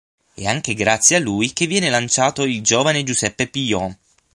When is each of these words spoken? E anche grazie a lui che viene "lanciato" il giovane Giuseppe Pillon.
E 0.33 0.47
anche 0.47 0.73
grazie 0.73 1.17
a 1.17 1.19
lui 1.19 1.53
che 1.53 1.67
viene 1.67 1.91
"lanciato" 1.91 2.41
il 2.41 2.63
giovane 2.63 3.03
Giuseppe 3.03 3.45
Pillon. 3.47 3.95